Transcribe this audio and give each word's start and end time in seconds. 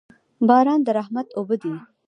باران 0.47 0.79
د 0.85 0.87
رحمت 0.97 1.27
اوبه 1.37 1.55
دي. 1.61 1.73